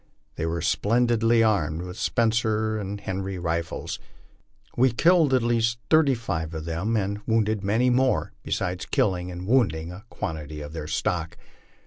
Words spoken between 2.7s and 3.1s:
and